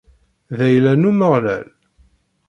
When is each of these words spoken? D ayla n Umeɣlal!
D 0.57 0.59
ayla 0.67 0.93
n 0.95 1.07
Umeɣlal! 1.09 1.67